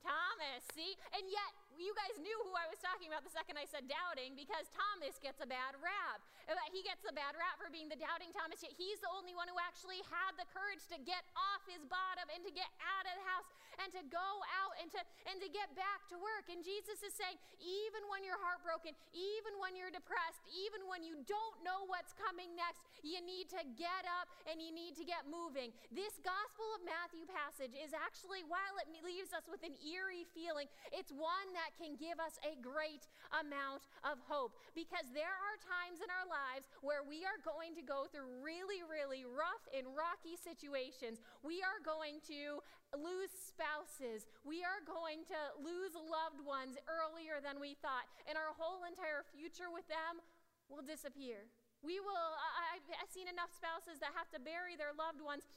Thomas, 0.01 0.64
see? 0.73 0.96
And 1.12 1.27
yet, 1.29 1.53
you 1.78 1.92
guys 1.94 2.18
knew 2.18 2.38
who 2.46 2.52
I 2.56 2.66
was 2.66 2.80
talking 2.83 3.06
about 3.11 3.22
the 3.22 3.30
second 3.30 3.61
I 3.61 3.66
said 3.66 3.87
doubting 3.87 4.35
because 4.35 4.66
Thomas 4.74 5.18
gets 5.22 5.38
a 5.38 5.48
bad 5.48 5.78
rap. 5.78 6.18
Uh, 6.50 6.59
he 6.74 6.83
gets 6.83 7.06
a 7.06 7.14
bad 7.14 7.38
rap 7.38 7.61
for 7.61 7.70
being 7.70 7.87
the 7.87 7.98
doubting 7.98 8.35
Thomas, 8.35 8.59
yet 8.62 8.74
he's 8.74 8.98
the 8.98 9.12
only 9.14 9.33
one 9.37 9.46
who 9.46 9.59
actually 9.62 10.02
had 10.11 10.35
the 10.35 10.46
courage 10.50 10.83
to 10.90 10.98
get 11.02 11.22
off 11.38 11.62
his 11.70 11.83
bottom 11.87 12.26
and 12.35 12.42
to 12.42 12.50
get 12.50 12.68
out 12.83 13.06
of 13.06 13.14
the 13.14 13.26
house 13.30 13.48
and 13.80 13.90
to 13.96 14.02
go 14.12 14.28
out 14.60 14.76
and 14.78 14.88
to 14.92 15.00
and 15.28 15.40
to 15.40 15.48
get 15.48 15.72
back 15.76 16.04
to 16.12 16.16
work. 16.20 16.48
And 16.52 16.60
Jesus 16.60 17.00
is 17.00 17.12
saying, 17.16 17.36
even 17.60 18.04
when 18.08 18.24
you're 18.24 18.40
heartbroken, 18.40 18.96
even 19.12 19.56
when 19.60 19.76
you're 19.76 19.92
depressed, 19.92 20.44
even 20.52 20.84
when 20.88 21.00
you 21.04 21.20
don't 21.24 21.58
know 21.64 21.88
what's 21.88 22.12
coming 22.16 22.52
next, 22.56 22.84
you 23.00 23.20
need 23.24 23.48
to 23.52 23.62
get 23.76 24.04
up 24.08 24.28
and 24.48 24.60
you 24.60 24.72
need 24.72 24.96
to 25.00 25.04
get 25.04 25.28
moving. 25.28 25.72
This 25.92 26.20
Gospel 26.20 26.66
of 26.76 26.84
Matthew 26.84 27.24
passage 27.28 27.72
is 27.76 27.92
actually, 27.96 28.44
while 28.48 28.76
it 28.80 28.88
leaves 29.00 29.32
us 29.32 29.48
with 29.48 29.64
an 29.64 29.76
eerie 29.80 30.28
feeling, 30.32 30.68
it's 30.92 31.12
one 31.12 31.48
that 31.56 31.72
can 31.76 31.96
give 31.96 32.20
us 32.20 32.36
a 32.44 32.56
great 32.60 33.08
amount 33.36 33.88
of 34.04 34.20
hope 34.28 34.56
because 34.76 35.08
there 35.12 35.32
are 35.32 35.56
times 35.60 36.02
in 36.02 36.10
our 36.12 36.28
lives 36.28 36.68
where 36.84 37.04
we 37.04 37.24
are 37.24 37.40
going 37.40 37.72
to 37.76 37.84
go 37.84 38.08
through 38.10 38.28
really, 38.44 38.84
really 38.84 39.24
rough 39.24 39.64
and 39.72 39.88
rocky 39.96 40.36
situations. 40.36 41.20
We 41.44 41.64
are 41.64 41.80
going 41.80 42.20
to 42.28 42.60
lose 42.96 43.31
spouses. 43.31 44.26
We 44.42 44.66
are 44.66 44.83
going 44.83 45.22
to 45.31 45.40
lose 45.62 45.94
loved 45.94 46.42
ones 46.42 46.74
earlier 46.90 47.38
than 47.38 47.62
we 47.62 47.79
thought, 47.79 48.11
and 48.26 48.35
our 48.35 48.55
whole 48.59 48.83
entire 48.83 49.22
future 49.31 49.70
with 49.70 49.87
them 49.87 50.18
will 50.66 50.83
disappear. 50.83 51.46
We 51.81 51.96
will, 52.03 52.31
I've 52.74 53.12
seen 53.12 53.31
enough 53.31 53.55
spouses 53.57 54.03
that 54.05 54.12
have 54.12 54.29
to 54.37 54.40
bury 54.42 54.76
their 54.76 54.92
loved 54.92 55.24
ones 55.24 55.48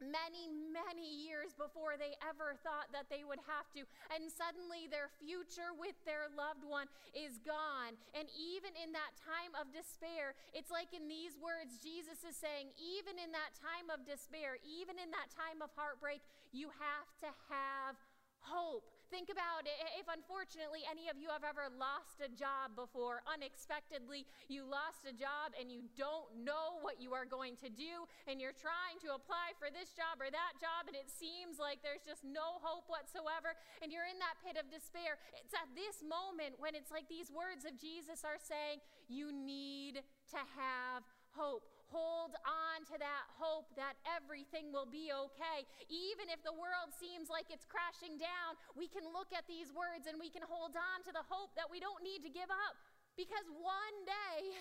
many, 0.00 0.50
many 0.50 1.06
years 1.06 1.54
before 1.54 1.98
they 1.98 2.14
ever 2.22 2.54
thought 2.62 2.90
that 2.94 3.10
they 3.10 3.26
would 3.26 3.42
have 3.46 3.66
to. 3.74 3.82
And 4.14 4.30
suddenly 4.30 4.86
their 4.86 5.10
future 5.18 5.74
with 5.74 5.98
their 6.06 6.30
loved 6.32 6.62
one 6.62 6.86
is 7.14 7.38
gone. 7.42 7.98
And 8.14 8.30
even 8.38 8.74
in 8.78 8.94
that 8.94 9.14
time 9.18 9.52
of 9.58 9.70
despair, 9.74 10.38
it's 10.54 10.70
like 10.70 10.94
in 10.94 11.10
these 11.10 11.36
words, 11.38 11.82
Jesus 11.82 12.22
is 12.22 12.38
saying, 12.38 12.70
even 12.78 13.18
in 13.18 13.34
that 13.34 13.54
time 13.58 13.90
of 13.90 14.06
despair, 14.06 14.56
even 14.64 14.96
in 14.98 15.10
that 15.12 15.30
time 15.34 15.60
of 15.60 15.70
heartbreak, 15.74 16.22
you 16.54 16.72
have 16.78 17.10
to 17.20 17.30
have 17.52 17.98
hope. 18.40 18.90
Think 19.08 19.32
about 19.32 19.64
it. 19.64 19.72
If 19.96 20.04
unfortunately 20.04 20.84
any 20.84 21.08
of 21.08 21.16
you 21.16 21.32
have 21.32 21.40
ever 21.40 21.72
lost 21.72 22.20
a 22.20 22.28
job 22.28 22.76
before, 22.76 23.24
unexpectedly, 23.24 24.28
you 24.52 24.68
lost 24.68 25.08
a 25.08 25.16
job 25.16 25.56
and 25.56 25.72
you 25.72 25.88
don't 25.96 26.28
know 26.44 26.76
what 26.84 27.00
you 27.00 27.16
are 27.16 27.24
going 27.24 27.56
to 27.64 27.72
do, 27.72 28.04
and 28.28 28.36
you're 28.36 28.56
trying 28.56 29.00
to 29.00 29.16
apply 29.16 29.56
for 29.56 29.72
this 29.72 29.96
job 29.96 30.20
or 30.20 30.28
that 30.28 30.60
job, 30.60 30.92
and 30.92 30.96
it 30.96 31.08
seems 31.08 31.56
like 31.56 31.80
there's 31.80 32.04
just 32.04 32.20
no 32.20 32.60
hope 32.60 32.84
whatsoever, 32.92 33.56
and 33.80 33.88
you're 33.88 34.04
in 34.04 34.20
that 34.20 34.36
pit 34.44 34.60
of 34.60 34.68
despair. 34.68 35.16
It's 35.40 35.56
at 35.56 35.72
this 35.72 36.04
moment 36.04 36.60
when 36.60 36.76
it's 36.76 36.92
like 36.92 37.08
these 37.08 37.32
words 37.32 37.64
of 37.64 37.80
Jesus 37.80 38.28
are 38.28 38.36
saying, 38.36 38.84
You 39.08 39.32
need 39.32 40.04
to 40.36 40.40
have 40.52 41.08
hope 41.32 41.64
hold 41.88 42.36
on 42.44 42.84
to 42.92 42.96
that 43.00 43.24
hope 43.36 43.72
that 43.76 43.96
everything 44.04 44.70
will 44.72 44.88
be 44.88 45.10
okay. 45.12 45.64
Even 45.88 46.28
if 46.28 46.40
the 46.44 46.54
world 46.54 46.92
seems 46.96 47.32
like 47.32 47.48
it's 47.48 47.64
crashing 47.64 48.20
down, 48.20 48.56
we 48.76 48.88
can 48.88 49.04
look 49.10 49.32
at 49.32 49.48
these 49.48 49.72
words 49.72 50.06
and 50.08 50.20
we 50.20 50.28
can 50.28 50.44
hold 50.44 50.76
on 50.76 50.98
to 51.08 51.12
the 51.12 51.24
hope 51.26 51.56
that 51.56 51.68
we 51.68 51.80
don't 51.80 52.04
need 52.04 52.20
to 52.24 52.32
give 52.32 52.48
up. 52.48 52.76
Because 53.16 53.48
one 53.50 53.98
day, 54.06 54.54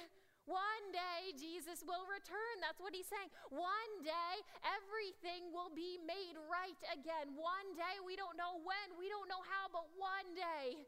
one 0.47 0.85
day 0.95 1.35
Jesus 1.35 1.83
will 1.83 2.07
return. 2.07 2.55
That's 2.63 2.79
what 2.79 2.95
he's 2.95 3.11
saying. 3.11 3.29
One 3.51 3.93
day 4.01 4.33
everything 4.63 5.51
will 5.51 5.69
be 5.69 5.99
made 6.01 6.39
right 6.47 6.81
again. 6.89 7.35
One 7.35 7.69
day, 7.75 7.99
we 8.01 8.15
don't 8.15 8.39
know 8.39 8.57
when, 8.63 8.95
we 8.95 9.11
don't 9.11 9.27
know 9.27 9.43
how, 9.43 9.69
but 9.69 9.85
one 9.99 10.31
day 10.33 10.87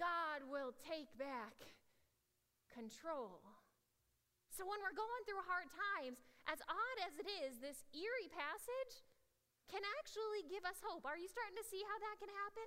God 0.00 0.48
will 0.50 0.74
take 0.82 1.12
back 1.14 1.54
control. 2.72 3.38
So 4.54 4.62
when 4.62 4.78
we're 4.86 4.94
going 4.94 5.22
through 5.26 5.42
hard 5.50 5.66
times, 5.98 6.22
as 6.46 6.62
odd 6.70 6.98
as 7.10 7.18
it 7.18 7.26
is, 7.42 7.58
this 7.58 7.82
eerie 7.90 8.30
passage 8.30 9.02
can 9.66 9.82
actually 9.98 10.46
give 10.46 10.62
us 10.62 10.78
hope. 10.78 11.02
Are 11.02 11.18
you 11.18 11.26
starting 11.26 11.58
to 11.58 11.66
see 11.66 11.82
how 11.82 11.98
that 11.98 12.22
can 12.22 12.30
happen? 12.30 12.62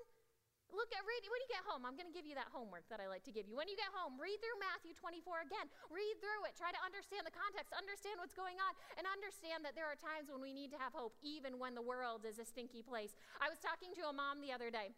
Look 0.76 0.91
at 0.91 1.00
read 1.08 1.23
when 1.32 1.39
you 1.39 1.47
get 1.47 1.63
home. 1.63 1.88
I'm 1.88 1.95
going 1.95 2.12
to 2.12 2.15
give 2.15 2.28
you 2.28 2.36
that 2.36 2.52
homework 2.52 2.84
that 2.91 3.00
I 3.00 3.08
like 3.08 3.23
to 3.23 3.32
give 3.32 3.47
you. 3.47 3.56
When 3.56 3.71
you 3.71 3.80
get 3.80 3.88
home, 3.95 4.19
read 4.19 4.36
through 4.43 4.60
Matthew 4.60 4.91
24 5.00 5.47
again. 5.47 5.71
Read 5.88 6.19
through 6.19 6.43
it. 6.43 6.60
Try 6.60 6.76
to 6.76 6.82
understand 6.84 7.23
the 7.23 7.32
context, 7.32 7.71
understand 7.71 8.19
what's 8.19 8.36
going 8.36 8.60
on, 8.60 8.76
and 9.00 9.08
understand 9.08 9.63
that 9.63 9.80
there 9.80 9.88
are 9.88 9.95
times 9.95 10.28
when 10.28 10.43
we 10.43 10.52
need 10.52 10.76
to 10.76 10.80
have 10.84 10.91
hope, 10.91 11.15
even 11.23 11.56
when 11.56 11.71
the 11.71 11.86
world 11.86 12.28
is 12.28 12.36
a 12.36 12.43
stinky 12.43 12.84
place. 12.84 13.15
I 13.39 13.47
was 13.47 13.63
talking 13.63 13.95
to 13.95 14.12
a 14.12 14.13
mom 14.13 14.43
the 14.43 14.52
other 14.52 14.67
day. 14.67 14.91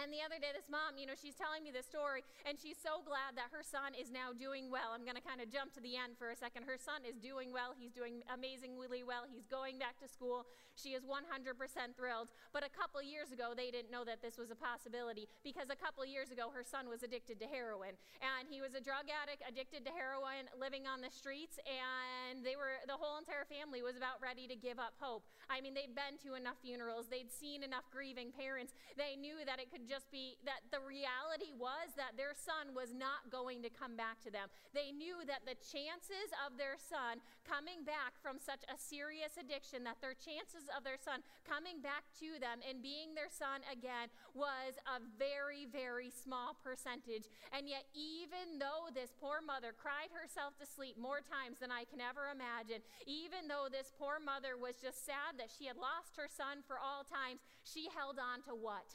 And 0.00 0.10
the 0.10 0.22
other 0.26 0.42
day, 0.42 0.50
this 0.50 0.66
mom, 0.66 0.98
you 0.98 1.06
know, 1.06 1.14
she's 1.14 1.38
telling 1.38 1.62
me 1.62 1.70
this 1.70 1.86
story, 1.86 2.26
and 2.42 2.58
she's 2.58 2.78
so 2.78 2.98
glad 3.06 3.38
that 3.38 3.54
her 3.54 3.62
son 3.62 3.94
is 3.94 4.10
now 4.10 4.34
doing 4.34 4.66
well. 4.66 4.90
I'm 4.90 5.06
going 5.06 5.18
to 5.18 5.22
kind 5.22 5.38
of 5.38 5.48
jump 5.50 5.70
to 5.78 5.82
the 5.82 5.94
end 5.94 6.18
for 6.18 6.34
a 6.34 6.36
second. 6.36 6.66
Her 6.66 6.78
son 6.78 7.06
is 7.06 7.16
doing 7.22 7.54
well. 7.54 7.72
He's 7.78 7.94
doing 7.94 8.26
amazingly 8.26 9.06
well. 9.06 9.30
He's 9.30 9.46
going 9.46 9.78
back 9.78 9.96
to 10.02 10.08
school. 10.10 10.46
She 10.74 10.98
is 10.98 11.06
100% 11.06 11.54
thrilled. 11.94 12.28
But 12.50 12.66
a 12.66 12.72
couple 12.72 12.98
years 12.98 13.30
ago, 13.30 13.54
they 13.54 13.70
didn't 13.70 13.94
know 13.94 14.02
that 14.02 14.18
this 14.18 14.34
was 14.34 14.50
a 14.50 14.58
possibility 14.58 15.30
because 15.46 15.70
a 15.70 15.78
couple 15.78 16.02
years 16.02 16.34
ago, 16.34 16.50
her 16.50 16.66
son 16.66 16.90
was 16.90 17.06
addicted 17.06 17.38
to 17.38 17.46
heroin. 17.46 17.94
And 18.18 18.50
he 18.50 18.58
was 18.58 18.74
a 18.74 18.82
drug 18.82 19.06
addict, 19.06 19.46
addicted 19.46 19.86
to 19.86 19.92
heroin, 19.94 20.50
living 20.58 20.90
on 20.90 20.98
the 21.00 21.10
streets, 21.14 21.62
and 21.62 22.42
they 22.42 22.58
were, 22.58 22.82
the 22.90 22.98
whole 22.98 23.18
entire 23.18 23.46
family 23.46 23.82
was 23.82 23.94
about 23.94 24.18
ready 24.18 24.50
to 24.50 24.58
give 24.58 24.82
up 24.82 24.98
hope. 24.98 25.22
I 25.46 25.62
mean, 25.62 25.74
they'd 25.74 25.94
been 25.94 26.18
to 26.26 26.34
enough 26.34 26.58
funerals, 26.58 27.06
they'd 27.06 27.30
seen 27.30 27.62
enough 27.62 27.86
grieving 27.94 28.34
parents. 28.34 28.74
They 28.98 29.14
knew 29.14 29.46
that 29.46 29.62
it 29.62 29.70
could 29.70 29.83
just 29.86 30.10
be 30.10 30.36
that 30.44 30.64
the 30.72 30.82
reality 30.82 31.52
was 31.56 31.94
that 31.96 32.16
their 32.16 32.34
son 32.34 32.74
was 32.74 32.92
not 32.92 33.28
going 33.30 33.62
to 33.62 33.70
come 33.70 33.96
back 33.96 34.20
to 34.24 34.30
them. 34.30 34.48
They 34.72 34.92
knew 34.92 35.22
that 35.26 35.46
the 35.46 35.56
chances 35.60 36.32
of 36.42 36.56
their 36.56 36.76
son 36.80 37.20
coming 37.44 37.84
back 37.84 38.16
from 38.20 38.40
such 38.40 38.64
a 38.66 38.76
serious 38.76 39.36
addiction, 39.36 39.84
that 39.84 40.00
their 40.00 40.16
chances 40.16 40.66
of 40.72 40.82
their 40.82 40.98
son 40.98 41.20
coming 41.44 41.84
back 41.84 42.08
to 42.20 42.40
them 42.40 42.64
and 42.64 42.80
being 42.80 43.12
their 43.12 43.30
son 43.30 43.60
again 43.68 44.08
was 44.32 44.76
a 44.88 44.98
very, 45.20 45.68
very 45.68 46.08
small 46.08 46.56
percentage. 46.60 47.28
And 47.52 47.68
yet, 47.68 47.84
even 47.92 48.58
though 48.58 48.88
this 48.90 49.12
poor 49.20 49.44
mother 49.44 49.76
cried 49.76 50.10
herself 50.10 50.56
to 50.58 50.66
sleep 50.66 50.96
more 50.96 51.20
times 51.20 51.60
than 51.60 51.70
I 51.70 51.84
can 51.84 52.00
ever 52.00 52.32
imagine, 52.32 52.80
even 53.06 53.46
though 53.46 53.68
this 53.68 53.92
poor 53.94 54.18
mother 54.18 54.56
was 54.56 54.80
just 54.80 55.04
sad 55.04 55.36
that 55.38 55.52
she 55.52 55.68
had 55.68 55.76
lost 55.76 56.16
her 56.16 56.28
son 56.28 56.64
for 56.66 56.80
all 56.80 57.04
times, 57.04 57.44
she 57.62 57.88
held 57.92 58.18
on 58.18 58.42
to 58.48 58.56
what? 58.56 58.88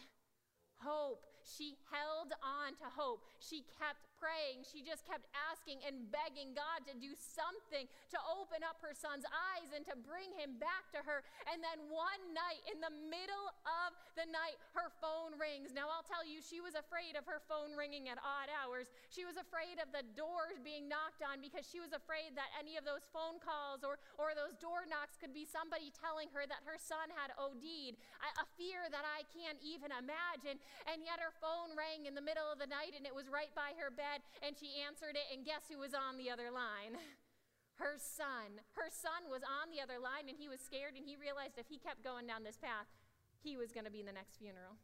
Hope. 0.83 1.25
She 1.43 1.77
held 1.91 2.33
on 2.43 2.75
to 2.77 2.87
hope. 2.95 3.23
She 3.39 3.63
kept 3.79 4.08
praying. 4.19 4.67
She 4.67 4.83
just 4.83 5.07
kept 5.07 5.25
asking 5.33 5.81
and 5.87 6.11
begging 6.11 6.51
God 6.53 6.83
to 6.91 6.93
do 6.99 7.15
something 7.15 7.87
to 8.11 8.19
open 8.27 8.61
up 8.61 8.77
her 8.83 8.91
son's 8.91 9.23
eyes 9.25 9.71
and 9.71 9.87
to 9.87 9.95
bring 9.95 10.29
him 10.35 10.59
back 10.59 10.91
to 10.93 10.99
her. 11.01 11.23
And 11.47 11.63
then 11.63 11.87
one 11.89 12.21
night, 12.35 12.61
in 12.67 12.83
the 12.83 12.91
middle 12.91 13.47
of 13.63 13.95
the 14.19 14.27
night, 14.27 14.59
her 14.75 14.91
phone 14.99 15.39
rings. 15.39 15.71
Now, 15.71 15.87
I'll 15.87 16.05
tell 16.05 16.27
you, 16.27 16.43
she 16.43 16.59
was 16.59 16.75
afraid 16.75 17.15
of 17.15 17.23
her 17.25 17.39
phone 17.47 17.73
ringing 17.79 18.11
at 18.11 18.19
odd 18.19 18.51
hours. 18.51 18.91
She 19.07 19.23
was 19.23 19.39
afraid 19.39 19.79
of 19.79 19.89
the 19.95 20.03
doors 20.13 20.59
being 20.59 20.91
knocked 20.91 21.23
on 21.23 21.39
because 21.39 21.63
she 21.63 21.79
was 21.79 21.95
afraid 21.95 22.35
that 22.35 22.51
any 22.59 22.75
of 22.75 22.83
those 22.83 23.07
phone 23.15 23.39
calls 23.39 23.87
or, 23.87 23.97
or 24.19 24.35
those 24.35 24.59
door 24.59 24.83
knocks 24.85 25.15
could 25.15 25.31
be 25.31 25.47
somebody 25.47 25.95
telling 25.95 26.27
her 26.35 26.43
that 26.43 26.67
her 26.67 26.75
son 26.75 27.07
had 27.15 27.31
OD'd. 27.39 27.95
A 28.35 28.45
fear 28.59 28.83
that 28.91 29.07
I 29.07 29.23
can't 29.31 29.59
even 29.63 29.95
imagine. 29.95 30.59
And 30.91 31.07
yet, 31.07 31.23
her 31.23 31.31
phone 31.39 31.77
rang 31.79 32.03
in 32.03 32.13
the 32.17 32.25
middle 32.25 32.49
of 32.51 32.59
the 32.59 32.67
night 32.67 32.91
and 32.97 33.07
it 33.07 33.15
was 33.15 33.31
right 33.31 33.53
by 33.53 33.77
her 33.77 33.87
bed 33.93 34.08
bed 34.09 34.25
and 34.41 34.57
she 34.57 34.81
answered 34.81 35.13
it, 35.13 35.29
and 35.29 35.45
guess 35.45 35.69
who 35.69 35.77
was 35.77 35.93
on 35.93 36.17
the 36.17 36.33
other 36.33 36.49
line? 36.49 36.97
Her 37.77 37.95
son. 37.95 38.59
Her 38.75 38.89
son 38.89 39.29
was 39.29 39.45
on 39.45 39.71
the 39.71 39.79
other 39.79 40.01
line, 40.01 40.27
and 40.27 40.35
he 40.35 40.51
was 40.51 40.59
scared, 40.59 40.97
and 40.97 41.05
he 41.05 41.15
realized 41.15 41.55
if 41.55 41.71
he 41.71 41.79
kept 41.79 42.03
going 42.03 42.27
down 42.27 42.43
this 42.43 42.59
path, 42.59 42.91
he 43.39 43.55
was 43.55 43.71
going 43.71 43.87
to 43.87 43.93
be 43.93 44.03
in 44.03 44.09
the 44.09 44.15
next 44.15 44.35
funeral. 44.35 44.75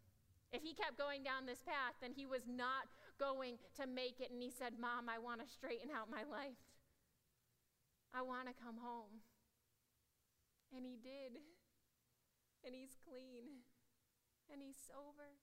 If 0.56 0.64
he 0.64 0.72
kept 0.72 0.96
going 0.96 1.20
down 1.20 1.44
this 1.44 1.60
path, 1.60 2.00
then 2.00 2.16
he 2.16 2.24
was 2.24 2.48
not 2.48 2.88
going 3.20 3.60
to 3.76 3.84
make 3.84 4.24
it. 4.24 4.32
And 4.32 4.40
he 4.40 4.48
said, 4.48 4.80
Mom, 4.80 5.12
I 5.12 5.20
want 5.20 5.44
to 5.44 5.48
straighten 5.50 5.92
out 5.92 6.08
my 6.08 6.24
life. 6.24 6.56
I 8.16 8.24
want 8.24 8.48
to 8.48 8.56
come 8.56 8.80
home. 8.80 9.20
And 10.72 10.88
he 10.88 10.96
did. 10.96 11.44
And 12.64 12.72
he's 12.72 12.96
clean. 12.96 13.68
And 14.48 14.64
he's 14.64 14.80
sober. 14.80 15.36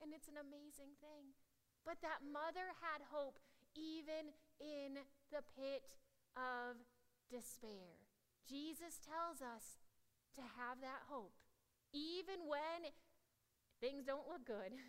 And 0.00 0.16
it's 0.16 0.32
an 0.32 0.40
amazing 0.40 0.96
thing. 1.04 1.36
But 1.86 2.02
that 2.02 2.26
mother 2.26 2.66
had 2.82 3.06
hope 3.14 3.38
even 3.78 4.34
in 4.58 4.98
the 5.30 5.46
pit 5.54 5.86
of 6.34 6.82
despair. 7.30 8.02
Jesus 8.50 8.98
tells 8.98 9.38
us 9.38 9.78
to 10.34 10.42
have 10.42 10.82
that 10.82 11.06
hope, 11.06 11.38
even 11.94 12.50
when 12.50 12.90
things 13.78 14.04
don't 14.04 14.26
look 14.26 14.44
good. 14.44 14.74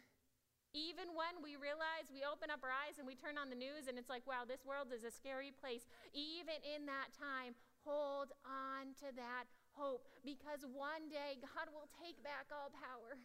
Even 0.76 1.16
when 1.18 1.42
we 1.42 1.56
realize 1.58 2.12
we 2.12 2.28
open 2.28 2.52
up 2.52 2.62
our 2.62 2.70
eyes 2.70 3.00
and 3.00 3.08
we 3.08 3.18
turn 3.18 3.40
on 3.40 3.50
the 3.50 3.58
news 3.58 3.88
and 3.88 3.98
it's 3.98 4.12
like, 4.12 4.28
wow, 4.28 4.44
this 4.46 4.62
world 4.68 4.92
is 4.94 5.02
a 5.02 5.10
scary 5.10 5.50
place. 5.50 5.88
Even 6.14 6.60
in 6.62 6.86
that 6.86 7.16
time, 7.16 7.58
hold 7.82 8.36
on 8.46 8.94
to 9.02 9.10
that 9.16 9.48
hope 9.74 10.06
because 10.22 10.68
one 10.68 11.08
day 11.10 11.40
God 11.40 11.72
will 11.72 11.88
take 11.98 12.20
back 12.22 12.52
all 12.52 12.70
power. 12.70 13.18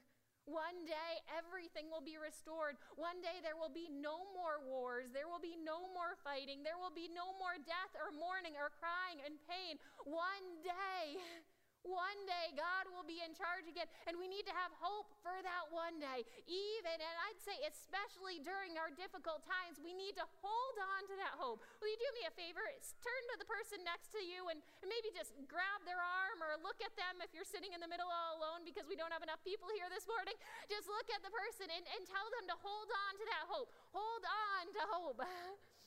One 0.45 0.83
day, 0.83 1.13
everything 1.31 1.87
will 1.87 2.03
be 2.03 2.19
restored. 2.19 2.75
One 2.99 3.23
day, 3.23 3.39
there 3.47 3.55
will 3.55 3.71
be 3.71 3.87
no 3.87 4.27
more 4.35 4.59
wars. 4.59 5.15
There 5.15 5.31
will 5.31 5.43
be 5.43 5.55
no 5.55 5.87
more 5.95 6.19
fighting. 6.27 6.67
There 6.67 6.79
will 6.79 6.91
be 6.91 7.07
no 7.07 7.31
more 7.39 7.55
death 7.63 7.95
or 7.95 8.11
mourning 8.11 8.59
or 8.59 8.75
crying 8.75 9.23
and 9.23 9.39
pain. 9.47 9.79
One 10.03 10.47
day, 10.67 11.23
one 11.83 12.21
day 12.27 12.55
God 12.55 12.90
will 12.95 13.07
be 13.07 13.21
in 13.23 13.35
charge 13.35 13.66
again, 13.66 13.90
and 14.07 14.14
we 14.18 14.31
need 14.31 14.47
to 14.47 14.55
have 14.55 14.71
hope 14.79 15.11
for 15.21 15.35
that 15.42 15.71
one 15.75 15.99
day. 15.99 16.23
Even, 16.47 16.97
and 16.97 17.16
I'd 17.29 17.40
say 17.42 17.59
especially 17.66 18.38
during 18.42 18.79
our 18.79 18.90
difficult 18.95 19.42
times, 19.42 19.83
we 19.83 19.95
need 19.95 20.14
to 20.18 20.27
hold 20.40 20.77
on 20.79 21.07
to 21.11 21.14
that 21.18 21.35
hope. 21.38 21.62
Will 21.83 21.90
you 21.90 21.99
do 21.99 22.11
me 22.14 22.27
a 22.27 22.33
favor? 22.35 22.62
Turn 23.03 23.23
to 23.35 23.37
the 23.42 23.49
person 23.49 23.83
next 23.83 24.14
to 24.14 24.23
you 24.23 24.47
and 24.49 24.62
maybe 24.87 25.11
just 25.11 25.35
grab 25.51 25.83
their 25.83 25.99
arm 25.99 26.38
or 26.40 26.55
look 26.62 26.79
at 26.81 26.95
them 26.95 27.18
if 27.21 27.35
you're 27.35 27.49
sitting 27.49 27.75
in 27.75 27.83
the 27.83 27.90
middle 27.90 28.09
all 28.09 28.38
alone 28.38 28.62
because 28.62 28.87
we 28.87 28.95
don't 28.95 29.12
have 29.12 29.27
enough 29.27 29.42
people 29.42 29.66
here 29.75 29.90
this 29.90 30.07
morning. 30.07 30.35
Just 30.71 30.87
look 30.87 31.11
at 31.11 31.21
the 31.27 31.33
person 31.35 31.66
and, 31.66 31.85
and 31.99 32.03
tell 32.07 32.29
them 32.38 32.47
to 32.49 32.57
hold 32.62 32.88
on 32.88 33.12
to 33.18 33.25
that 33.27 33.45
hope. 33.51 33.68
Hold 33.90 34.25
on 34.25 34.62
to 34.71 34.83
hope. 34.95 35.21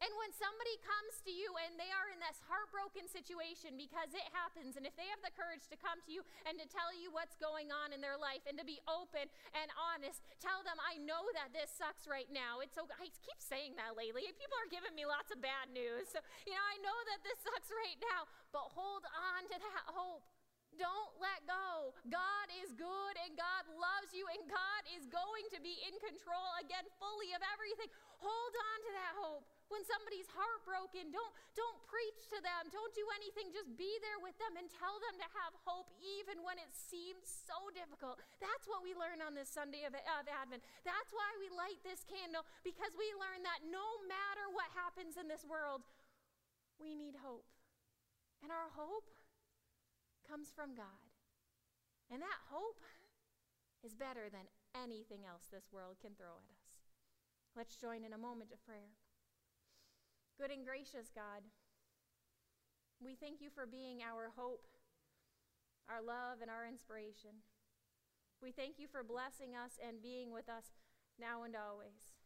And 0.00 0.08
when 0.16 0.32
somebody 0.32 0.80
comes 0.80 1.20
to 1.28 1.32
you 1.32 1.52
and 1.60 1.76
they 1.76 1.92
are 1.92 2.08
in 2.08 2.16
this 2.24 2.40
heartbroken 2.48 3.04
situation 3.04 3.76
because 3.76 4.08
it 4.16 4.24
happens, 4.32 4.80
and 4.80 4.88
if 4.88 4.96
they 4.96 5.04
have 5.12 5.20
the 5.20 5.32
courage 5.36 5.68
to 5.68 5.76
come 5.76 6.00
to 6.08 6.10
you 6.10 6.24
and 6.48 6.56
to 6.56 6.64
tell 6.72 6.88
you 6.96 7.12
what's 7.12 7.36
going 7.36 7.68
on 7.68 7.92
in 7.92 8.00
their 8.00 8.16
life 8.16 8.40
and 8.48 8.56
to 8.56 8.64
be 8.64 8.80
open 8.88 9.28
and 9.52 9.68
honest, 9.76 10.24
tell 10.40 10.64
them, 10.64 10.80
I 10.80 10.96
know 10.96 11.20
that 11.36 11.52
this 11.52 11.68
sucks 11.68 12.08
right 12.08 12.28
now. 12.32 12.64
It's 12.64 12.72
so, 12.72 12.88
I 12.96 13.12
keep 13.12 13.40
saying 13.44 13.76
that 13.76 13.92
lately. 13.92 14.24
People 14.40 14.56
are 14.56 14.72
giving 14.72 14.96
me 14.96 15.04
lots 15.04 15.28
of 15.28 15.44
bad 15.44 15.68
news. 15.68 16.08
So, 16.08 16.24
you 16.48 16.56
know, 16.56 16.64
I 16.64 16.80
know 16.80 16.98
that 17.12 17.20
this 17.20 17.36
sucks 17.44 17.68
right 17.68 18.00
now, 18.00 18.24
but 18.56 18.72
hold 18.72 19.04
on 19.04 19.44
to 19.52 19.56
that 19.60 19.84
hope. 19.92 20.24
Don't 20.80 21.12
let 21.20 21.44
go. 21.44 21.92
God 22.08 22.46
is 22.64 22.72
good 22.72 23.14
and 23.26 23.36
God 23.36 23.68
loves 23.76 24.16
you 24.16 24.24
and 24.32 24.40
God 24.48 24.82
is 24.96 25.04
going 25.12 25.44
to 25.52 25.60
be 25.60 25.76
in 25.84 25.92
control 26.00 26.48
again 26.62 26.88
fully 26.96 27.36
of 27.36 27.42
everything. 27.52 27.90
Hold 28.22 28.54
on 28.54 28.78
to 28.80 28.90
that 28.96 29.14
hope. 29.20 29.44
When 29.70 29.86
somebody's 29.86 30.26
heartbroken, 30.34 31.14
don't 31.14 31.30
don't 31.54 31.78
preach 31.86 32.26
to 32.34 32.42
them. 32.42 32.74
Don't 32.74 32.90
do 32.90 33.06
anything. 33.14 33.54
Just 33.54 33.70
be 33.78 33.90
there 34.02 34.18
with 34.18 34.34
them 34.42 34.58
and 34.58 34.66
tell 34.66 34.98
them 34.98 35.14
to 35.22 35.28
have 35.38 35.54
hope 35.62 35.94
even 36.02 36.42
when 36.42 36.58
it 36.58 36.74
seems 36.74 37.22
so 37.22 37.70
difficult. 37.70 38.18
That's 38.42 38.66
what 38.66 38.82
we 38.82 38.98
learn 38.98 39.22
on 39.22 39.38
this 39.38 39.46
Sunday 39.46 39.86
of, 39.86 39.94
of 39.94 40.26
Advent. 40.26 40.66
That's 40.82 41.14
why 41.14 41.30
we 41.38 41.46
light 41.54 41.78
this 41.86 42.02
candle 42.02 42.42
because 42.66 42.90
we 42.98 43.06
learn 43.14 43.46
that 43.46 43.62
no 43.70 44.02
matter 44.10 44.50
what 44.50 44.74
happens 44.74 45.14
in 45.14 45.30
this 45.30 45.46
world, 45.46 45.86
we 46.82 46.98
need 46.98 47.14
hope. 47.22 47.46
And 48.42 48.50
our 48.50 48.74
hope 48.74 49.06
comes 50.26 50.50
from 50.50 50.74
God. 50.74 50.98
And 52.10 52.18
that 52.22 52.40
hope 52.50 52.82
is 53.86 53.94
better 53.94 54.26
than 54.26 54.50
anything 54.74 55.22
else 55.22 55.46
this 55.46 55.70
world 55.70 56.02
can 56.02 56.18
throw 56.18 56.34
at 56.42 56.50
us. 56.50 56.64
Let's 57.56 57.76
join 57.76 58.02
in 58.02 58.12
a 58.12 58.18
moment 58.18 58.50
of 58.50 58.62
prayer. 58.66 58.98
Good 60.40 60.56
and 60.56 60.64
gracious 60.64 61.12
God, 61.12 61.44
we 62.96 63.12
thank 63.12 63.44
you 63.44 63.52
for 63.52 63.68
being 63.68 64.00
our 64.00 64.32
hope, 64.32 64.64
our 65.84 66.00
love, 66.00 66.40
and 66.40 66.48
our 66.48 66.64
inspiration. 66.64 67.44
We 68.40 68.48
thank 68.48 68.80
you 68.80 68.88
for 68.88 69.04
blessing 69.04 69.52
us 69.52 69.76
and 69.76 70.00
being 70.00 70.32
with 70.32 70.48
us 70.48 70.80
now 71.20 71.44
and 71.44 71.52
always. 71.52 72.16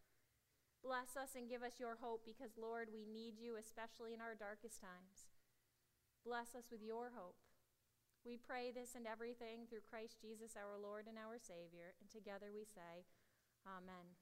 Bless 0.78 1.18
us 1.18 1.34
and 1.34 1.50
give 1.50 1.66
us 1.66 1.82
your 1.82 1.98
hope 1.98 2.22
because, 2.22 2.54
Lord, 2.54 2.94
we 2.94 3.02
need 3.02 3.34
you, 3.34 3.58
especially 3.58 4.14
in 4.14 4.22
our 4.22 4.38
darkest 4.38 4.78
times. 4.78 5.26
Bless 6.22 6.54
us 6.54 6.70
with 6.70 6.86
your 6.86 7.18
hope. 7.18 7.42
We 8.22 8.38
pray 8.38 8.70
this 8.70 8.94
and 8.94 9.10
everything 9.10 9.66
through 9.66 9.90
Christ 9.90 10.22
Jesus, 10.22 10.54
our 10.54 10.78
Lord 10.78 11.10
and 11.10 11.18
our 11.18 11.42
Savior. 11.42 11.98
And 11.98 12.06
together 12.06 12.54
we 12.54 12.62
say, 12.62 13.10
Amen. 13.66 14.14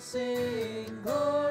Sing, 0.00 0.86
glory 1.04 1.47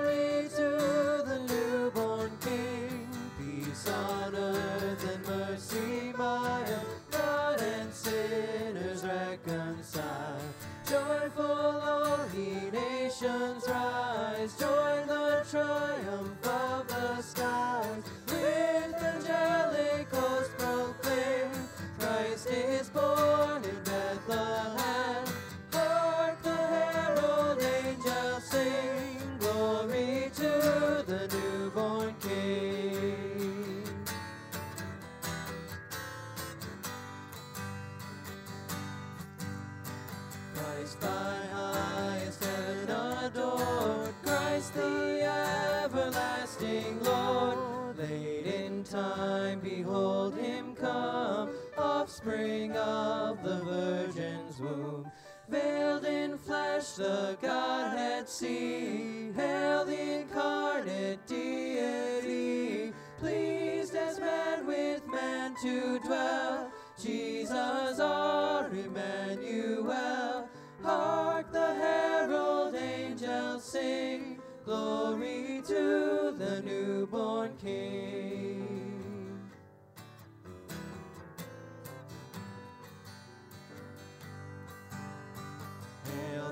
flesh, 56.47 56.91
the 56.93 57.37
Godhead 57.41 58.29
see, 58.29 59.31
hail 59.35 59.83
the 59.83 60.21
incarnate 60.21 61.27
deity, 61.27 62.93
pleased 63.19 63.93
as 63.95 64.17
man 64.19 64.65
with 64.65 65.05
man 65.07 65.55
to 65.61 65.99
dwell. 65.99 66.71
Jesus 66.97 67.99
our 67.99 68.69
Emmanuel, 68.69 70.47
hark 70.81 71.51
the 71.51 71.73
herald 71.75 72.75
angels 72.75 73.65
sing, 73.65 74.39
glory 74.63 75.61
to 75.67 76.33
the 76.37 76.61
newborn 76.65 77.57
King. 77.61 78.16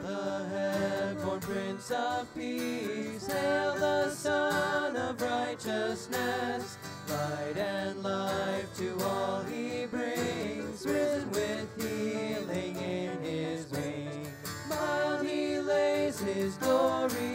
The 0.06 0.46
head-born 0.52 1.40
Prince 1.40 1.90
of 1.90 2.32
Peace, 2.36 3.26
hail 3.26 3.74
the 3.74 4.12
Sun 4.12 4.96
of 4.96 5.20
Righteousness, 5.20 6.78
light 7.10 7.58
and 7.58 8.04
life 8.04 8.78
to 8.78 9.04
all 9.04 9.42
he 9.46 9.88
brings, 9.88 10.86
risen 10.86 11.32
with 11.32 11.68
healing 11.82 12.78
in 12.78 13.20
his 13.24 13.72
wings. 13.72 14.28
Mild 14.70 15.26
he 15.26 15.58
lays 15.58 16.20
his 16.20 16.54
glory 16.58 17.35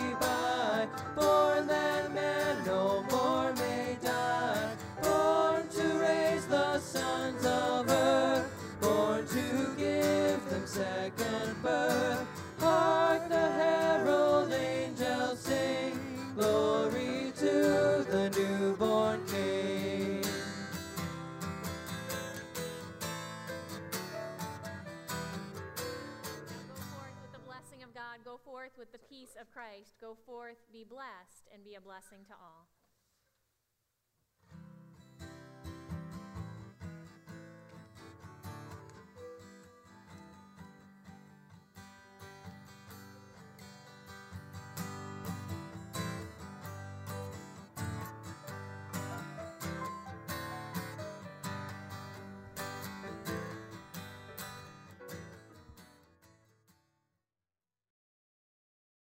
Christ. 29.70 30.00
Go 30.00 30.16
forth, 30.26 30.59
be 30.72 30.83
blessed, 30.83 31.46
and 31.54 31.62
be 31.62 31.76
a 31.76 31.80
blessing 31.80 32.26
to 32.26 32.35
all. 32.35 32.66